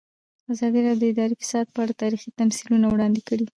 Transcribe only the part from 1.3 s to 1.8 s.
فساد په